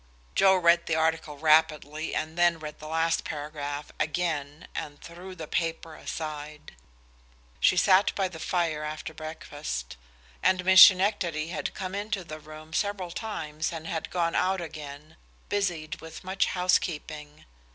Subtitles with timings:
[0.33, 5.45] Joe read the article rapidly, and then read the last paragraph again and threw the
[5.47, 6.73] paper aside.
[7.59, 9.97] She sat by the fire after breakfast,
[10.41, 15.17] and Miss Schenectady had come into the room several times and had gone out again,
[15.49, 17.45] busied with much housekeeping.